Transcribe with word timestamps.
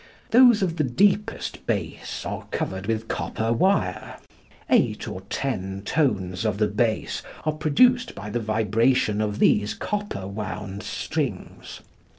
Those 0.31 0.63
of 0.63 0.77
the 0.77 0.83
deepest 0.83 1.67
bass 1.67 2.25
are 2.25 2.47
covered 2.49 2.87
with 2.87 3.07
copper 3.07 3.53
wire. 3.53 4.17
Eight 4.67 5.07
or 5.07 5.21
ten 5.29 5.83
tones 5.85 6.43
of 6.43 6.57
the 6.57 6.65
bass 6.67 7.21
are 7.45 7.51
produced 7.53 8.15
by 8.15 8.31
the 8.31 8.39
vibration 8.39 9.21
of 9.21 9.37
these 9.37 9.75
copper 9.75 10.25
wound 10.27 10.81
strings. 10.81 11.81